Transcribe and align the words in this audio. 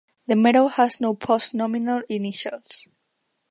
The 0.25 0.35
medal 0.35 0.69
has 0.69 0.99
no 0.99 1.13
post-nominal 1.13 2.01
initials. 2.09 2.87